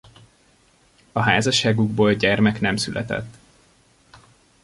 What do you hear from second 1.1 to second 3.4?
A házasságukból gyermek nem született.